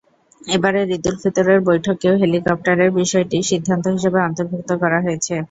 [0.41, 5.33] এবারের ঈদুল ফিতরের বৈঠকেও হেলিকপ্টারের বিষয়টি সিদ্ধান্ত হিসেবে অন্তর্ভুক্ত করা হয়েছে।